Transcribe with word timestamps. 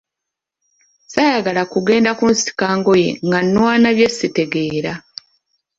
Saayagala 1.11 1.61
kugenda 1.73 2.11
kunsika 2.19 2.65
ngoye 2.77 3.09
nga 3.27 3.39
nwana 3.53 3.87
byesitegeera. 3.97 4.93